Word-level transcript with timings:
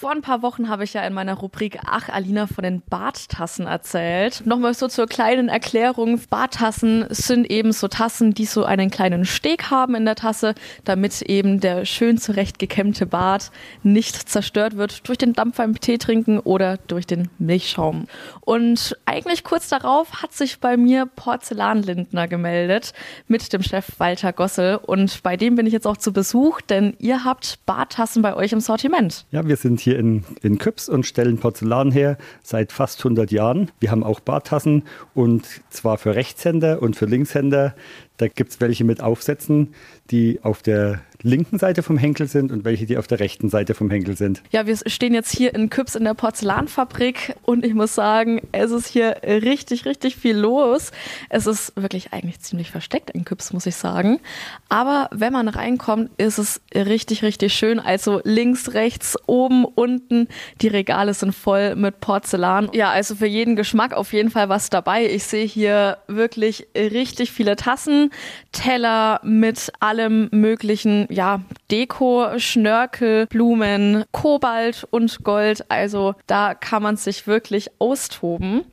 Vor 0.00 0.12
ein 0.12 0.22
paar 0.22 0.42
Wochen 0.42 0.68
habe 0.68 0.84
ich 0.84 0.94
ja 0.94 1.04
in 1.04 1.12
meiner 1.12 1.34
Rubrik 1.34 1.80
Ach 1.84 2.08
Alina 2.08 2.46
von 2.46 2.62
den 2.62 2.82
Barttassen 2.82 3.66
erzählt. 3.66 4.46
Nochmal 4.46 4.72
so 4.72 4.86
zur 4.86 5.08
kleinen 5.08 5.48
Erklärung. 5.48 6.20
Barttassen 6.30 7.06
sind 7.10 7.50
eben 7.50 7.72
so 7.72 7.88
Tassen, 7.88 8.32
die 8.32 8.44
so 8.44 8.62
einen 8.62 8.92
kleinen 8.92 9.24
Steg 9.24 9.72
haben 9.72 9.96
in 9.96 10.04
der 10.04 10.14
Tasse, 10.14 10.54
damit 10.84 11.22
eben 11.22 11.58
der 11.58 11.84
schön 11.84 12.16
zurecht 12.16 12.60
gekämmte 12.60 13.06
Bart 13.06 13.50
nicht 13.82 14.28
zerstört 14.28 14.76
wird 14.76 15.08
durch 15.08 15.18
den 15.18 15.32
Dampf 15.32 15.56
beim 15.56 15.80
Tee 15.80 15.98
trinken 15.98 16.38
oder 16.38 16.76
durch 16.86 17.04
den 17.04 17.28
Milchschaum. 17.40 18.06
Und 18.42 18.96
eigentlich 19.04 19.42
kurz 19.42 19.68
darauf 19.68 20.22
hat 20.22 20.32
sich 20.32 20.60
bei 20.60 20.76
mir 20.76 21.06
Porzellanlindner 21.06 22.28
gemeldet 22.28 22.92
mit 23.26 23.52
dem 23.52 23.64
Chef 23.64 23.98
Walter 23.98 24.32
Gossel 24.32 24.76
und 24.76 25.24
bei 25.24 25.36
dem 25.36 25.56
bin 25.56 25.66
ich 25.66 25.72
jetzt 25.72 25.88
auch 25.88 25.96
zu 25.96 26.12
Besuch, 26.12 26.60
denn 26.60 26.94
ihr 27.00 27.24
habt 27.24 27.58
Barttassen 27.66 28.22
bei 28.22 28.36
euch 28.36 28.52
im 28.52 28.60
Sortiment. 28.60 29.26
Ja, 29.32 29.44
wir 29.44 29.56
sind 29.56 29.80
hier 29.80 29.87
hier 29.88 29.98
in, 29.98 30.22
in 30.42 30.58
Küps 30.58 30.90
und 30.90 31.06
stellen 31.06 31.38
Porzellan 31.38 31.90
her 31.90 32.18
seit 32.42 32.72
fast 32.72 33.00
100 33.00 33.30
Jahren. 33.32 33.70
Wir 33.80 33.90
haben 33.90 34.04
auch 34.04 34.20
Bartassen 34.20 34.82
und 35.14 35.46
zwar 35.70 35.96
für 35.96 36.14
Rechtshänder 36.14 36.82
und 36.82 36.94
für 36.94 37.06
Linkshänder. 37.06 37.74
Da 38.18 38.28
gibt 38.28 38.50
es 38.50 38.60
welche 38.60 38.84
mit 38.84 39.00
Aufsätzen, 39.00 39.74
die 40.10 40.40
auf 40.42 40.60
der 40.60 41.00
linken 41.22 41.58
Seite 41.58 41.82
vom 41.82 41.98
Henkel 41.98 42.28
sind 42.28 42.52
und 42.52 42.64
welche, 42.64 42.86
die 42.86 42.96
auf 42.96 43.06
der 43.06 43.20
rechten 43.20 43.48
Seite 43.48 43.74
vom 43.74 43.90
Henkel 43.90 44.16
sind. 44.16 44.42
Ja, 44.50 44.66
wir 44.66 44.76
stehen 44.86 45.14
jetzt 45.14 45.34
hier 45.34 45.54
in 45.54 45.68
Küps 45.70 45.94
in 45.94 46.04
der 46.04 46.14
Porzellanfabrik 46.14 47.34
und 47.42 47.64
ich 47.64 47.74
muss 47.74 47.94
sagen, 47.94 48.40
es 48.52 48.70
ist 48.70 48.88
hier 48.88 49.16
richtig, 49.24 49.84
richtig 49.84 50.16
viel 50.16 50.36
los. 50.36 50.92
Es 51.28 51.46
ist 51.46 51.72
wirklich 51.76 52.12
eigentlich 52.12 52.40
ziemlich 52.40 52.70
versteckt 52.70 53.10
in 53.10 53.24
Küps, 53.24 53.52
muss 53.52 53.66
ich 53.66 53.76
sagen. 53.76 54.20
Aber 54.68 55.08
wenn 55.12 55.32
man 55.32 55.48
reinkommt, 55.48 56.10
ist 56.18 56.38
es 56.38 56.60
richtig, 56.74 57.22
richtig 57.22 57.52
schön. 57.52 57.80
Also 57.80 58.20
links, 58.24 58.74
rechts, 58.74 59.16
oben, 59.26 59.64
unten. 59.64 60.28
Die 60.60 60.68
Regale 60.68 61.14
sind 61.14 61.34
voll 61.34 61.74
mit 61.74 62.00
Porzellan. 62.00 62.70
Ja, 62.72 62.90
also 62.90 63.16
für 63.16 63.26
jeden 63.26 63.56
Geschmack 63.56 63.92
auf 63.92 64.12
jeden 64.12 64.30
Fall 64.30 64.48
was 64.48 64.70
dabei. 64.70 65.06
Ich 65.06 65.24
sehe 65.24 65.46
hier 65.46 65.98
wirklich 66.06 66.68
richtig 66.76 67.32
viele 67.32 67.56
Tassen, 67.56 68.10
Teller 68.52 69.20
mit 69.24 69.72
allem 69.80 70.28
möglichen 70.30 71.07
ja, 71.08 71.40
Deko, 71.70 72.38
Schnörkel, 72.38 73.26
Blumen, 73.26 74.04
Kobalt 74.12 74.86
und 74.90 75.24
Gold. 75.24 75.64
Also 75.70 76.14
da 76.26 76.54
kann 76.54 76.82
man 76.82 76.96
sich 76.96 77.26
wirklich 77.26 77.70
austoben. 77.78 78.64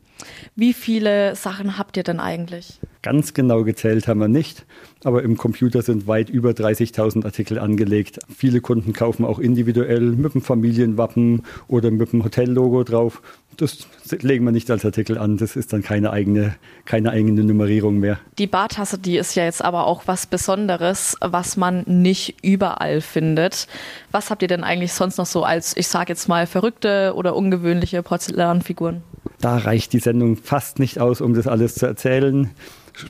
Wie 0.56 0.74
viele 0.74 1.36
Sachen 1.36 1.78
habt 1.78 1.98
ihr 1.98 2.04
denn 2.04 2.20
eigentlich? 2.20 2.80
Ganz 3.02 3.34
genau 3.36 3.64
gezählt 3.64 4.08
haben 4.08 4.20
wir 4.20 4.28
nicht, 4.28 4.66
aber 5.04 5.22
im 5.22 5.38
Computer 5.38 5.84
sind 5.84 6.08
weit 6.08 6.30
über 6.30 6.52
30.000 6.52 7.24
Artikel 7.24 7.60
angelegt. 7.60 8.20
Viele 8.36 8.62
Kunden 8.62 8.94
kaufen 8.94 9.26
auch 9.26 9.38
individuell 9.38 10.02
mit 10.02 10.34
dem 10.34 10.42
Familienwappen 10.42 11.44
oder 11.68 11.92
mit 11.92 12.14
dem 12.14 12.24
Hotellogo 12.24 12.84
drauf. 12.84 13.22
Das 13.58 13.88
legen 14.22 14.44
wir 14.46 14.52
nicht 14.52 14.72
als 14.72 14.84
Artikel 14.86 15.18
an. 15.18 15.38
Das 15.38 15.56
ist 15.56 15.72
dann 15.72 15.84
keine 15.84 16.10
eigene, 16.10 16.56
keine 16.86 17.12
eigene 17.12 17.44
Nummerierung 17.44 18.00
mehr. 18.00 18.20
Die 18.38 18.48
Bartasse, 18.48 18.98
die 18.98 19.18
ist 19.18 19.36
ja 19.36 19.44
jetzt 19.44 19.64
aber 19.64 19.86
auch 19.86 20.04
was 20.08 20.26
Besonderes, 20.26 21.16
was 21.22 21.58
man 21.58 21.84
nicht 21.86 22.44
überall 22.44 23.02
findet. 23.02 23.68
Was 24.12 24.32
habt 24.32 24.42
ihr 24.42 24.48
denn 24.48 24.64
eigentlich 24.64 24.94
sonst 24.94 25.18
noch 25.18 25.28
so 25.28 25.44
als, 25.44 25.78
ich 25.78 25.88
sage 25.88 26.14
jetzt 26.14 26.28
mal, 26.28 26.48
verrückte 26.48 27.14
oder 27.16 27.36
ungewöhnliche 27.36 28.02
Porzellanfiguren? 28.02 29.04
Da 29.46 29.58
reicht 29.58 29.94
die 29.94 30.00
Sendung 30.00 30.38
fast 30.38 30.80
nicht 30.80 31.00
aus, 31.00 31.22
um 31.22 31.36
das 31.36 31.46
alles 31.46 31.76
zu 31.76 31.86
erzählen. 31.86 32.50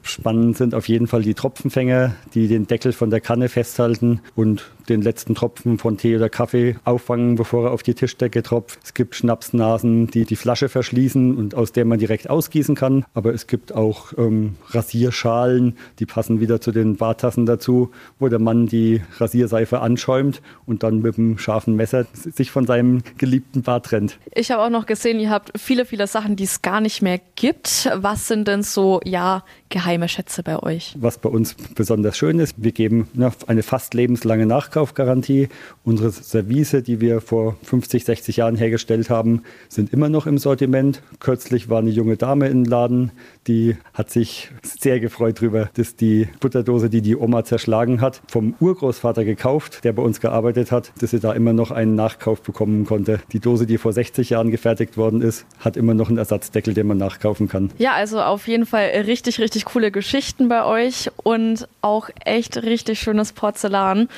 Spannend 0.03 0.57
sind 0.57 0.75
auf 0.75 0.89
jeden 0.89 1.07
Fall 1.07 1.21
die 1.21 1.33
Tropfenfänger, 1.33 2.13
die 2.33 2.49
den 2.49 2.67
Deckel 2.67 2.91
von 2.91 3.09
der 3.09 3.21
Kanne 3.21 3.47
festhalten 3.47 4.19
und 4.35 4.69
den 4.89 5.01
letzten 5.01 5.35
Tropfen 5.35 5.77
von 5.77 5.97
Tee 5.97 6.15
oder 6.15 6.29
Kaffee 6.29 6.75
auffangen, 6.83 7.35
bevor 7.35 7.65
er 7.65 7.71
auf 7.71 7.83
die 7.83 7.93
Tischdecke 7.93 8.43
tropft. 8.43 8.79
Es 8.83 8.93
gibt 8.93 9.15
Schnapsnasen, 9.15 10.07
die 10.07 10.25
die 10.25 10.35
Flasche 10.35 10.69
verschließen 10.69 11.35
und 11.35 11.55
aus 11.55 11.71
der 11.71 11.85
man 11.85 11.99
direkt 11.99 12.29
ausgießen 12.29 12.75
kann. 12.75 13.05
Aber 13.13 13.33
es 13.33 13.47
gibt 13.47 13.73
auch 13.73 14.13
ähm, 14.17 14.55
Rasierschalen, 14.69 15.77
die 15.99 16.05
passen 16.05 16.39
wieder 16.39 16.61
zu 16.61 16.71
den 16.71 16.95
Bartassen 16.95 17.45
dazu, 17.45 17.91
wo 18.19 18.27
der 18.27 18.39
Mann 18.39 18.67
die 18.67 19.01
Rasierseife 19.17 19.81
anschäumt 19.81 20.41
und 20.65 20.83
dann 20.83 21.01
mit 21.01 21.17
einem 21.17 21.37
scharfen 21.37 21.75
Messer 21.75 22.05
sich 22.13 22.51
von 22.51 22.65
seinem 22.65 23.01
geliebten 23.17 23.63
Bart 23.63 23.87
trennt. 23.87 24.17
Ich 24.33 24.51
habe 24.51 24.63
auch 24.63 24.69
noch 24.69 24.85
gesehen, 24.85 25.19
ihr 25.19 25.29
habt 25.29 25.51
viele, 25.59 25.85
viele 25.85 26.07
Sachen, 26.07 26.35
die 26.35 26.43
es 26.43 26.61
gar 26.61 26.81
nicht 26.81 27.01
mehr 27.01 27.19
gibt. 27.35 27.89
Was 27.95 28.27
sind 28.27 28.47
denn 28.47 28.63
so, 28.63 28.99
ja, 29.03 29.43
geheime 29.69 30.07
Schätze 30.07 30.43
bei 30.43 30.61
euch? 30.61 30.95
Was 30.99 31.17
bei 31.17 31.29
uns 31.29 31.55
besonders 31.75 32.17
schön 32.17 32.39
ist, 32.39 32.55
wir 32.57 32.71
geben 32.71 33.07
eine 33.47 33.63
fast 33.63 33.93
lebenslange 33.93 34.45
Nachkaufgarantie. 34.75 35.47
Unsere 35.83 36.11
Service, 36.11 36.75
die 36.85 36.99
wir 36.99 37.21
vor 37.21 37.55
50, 37.63 38.03
60 38.03 38.37
Jahren 38.37 38.55
hergestellt 38.57 39.09
haben, 39.09 39.43
sind 39.69 39.93
immer 39.93 40.09
noch 40.09 40.27
im 40.27 40.37
Sortiment. 40.37 41.01
Kürzlich 41.19 41.69
war 41.69 41.79
eine 41.79 41.91
junge 41.91 42.17
Dame 42.17 42.49
im 42.49 42.65
Laden, 42.65 43.11
die 43.47 43.77
hat 43.93 44.09
sich 44.09 44.49
sehr 44.63 44.99
gefreut 44.99 45.37
darüber, 45.39 45.69
dass 45.75 45.95
die 45.95 46.27
Butterdose, 46.39 46.89
die 46.89 47.01
die 47.01 47.15
Oma 47.15 47.43
zerschlagen 47.45 48.01
hat, 48.01 48.21
vom 48.27 48.55
Urgroßvater 48.59 49.23
gekauft, 49.23 49.83
der 49.83 49.93
bei 49.93 50.01
uns 50.01 50.19
gearbeitet 50.19 50.71
hat, 50.71 50.91
dass 50.99 51.11
sie 51.11 51.19
da 51.19 51.31
immer 51.33 51.53
noch 51.53 51.71
einen 51.71 51.95
Nachkauf 51.95 52.41
bekommen 52.41 52.85
konnte. 52.85 53.19
Die 53.31 53.39
Dose, 53.39 53.65
die 53.65 53.77
vor 53.77 53.93
60 53.93 54.31
Jahren 54.31 54.51
gefertigt 54.51 54.97
worden 54.97 55.21
ist, 55.21 55.45
hat 55.59 55.77
immer 55.77 55.93
noch 55.93 56.09
einen 56.09 56.17
Ersatzdeckel, 56.17 56.73
den 56.73 56.87
man 56.87 56.97
nachkaufen 56.97 57.47
kann. 57.47 57.71
Ja, 57.77 57.93
also 57.93 58.21
auf 58.21 58.47
jeden 58.47 58.65
Fall 58.65 58.87
richtig, 59.05 59.39
richtig 59.39 59.65
coole 59.65 59.91
Geschichten 59.91 60.49
bei 60.49 60.65
euch 60.65 61.09
und 61.23 61.67
auch 61.81 62.09
echt 62.25 62.57
richtig 62.57 62.99
schönes 62.99 63.31
Porzellan. 63.31 64.09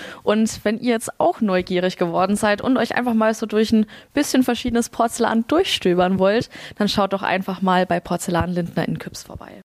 Und 0.48 0.66
wenn 0.66 0.80
ihr 0.80 0.92
jetzt 0.92 1.20
auch 1.20 1.42
neugierig 1.42 1.98
geworden 1.98 2.36
seid 2.36 2.62
und 2.62 2.78
euch 2.78 2.96
einfach 2.96 3.14
mal 3.14 3.34
so 3.34 3.46
durch 3.46 3.72
ein 3.74 3.86
bisschen 4.14 4.44
verschiedenes 4.44 4.90
Porzellan 4.90 5.46
durchstöbern 5.48 6.20
wollt, 6.20 6.50
dann 6.78 6.88
schaut 6.88 7.14
doch 7.14 7.24
einfach 7.24 7.62
mal 7.62 7.86
bei 7.86 8.00
Porzellan 8.00 8.52
Lindner 8.52 8.88
in 8.88 8.98
Küps 8.98 9.24
vorbei. 9.24 9.64